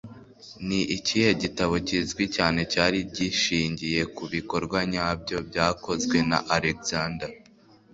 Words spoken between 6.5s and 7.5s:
Alexander